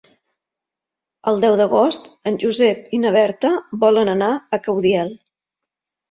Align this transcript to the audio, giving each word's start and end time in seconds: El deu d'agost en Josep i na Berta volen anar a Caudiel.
El 1.31 1.35
deu 1.41 1.57
d'agost 1.59 2.07
en 2.31 2.39
Josep 2.43 2.81
i 2.99 2.99
na 3.01 3.11
Berta 3.17 3.51
volen 3.83 4.09
anar 4.15 4.31
a 4.33 4.59
Caudiel. 4.69 5.13